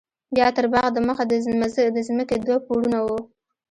[0.35, 1.23] بيا تر باغ د مخه
[1.95, 3.19] د ځمکې دوه پوړونه وو.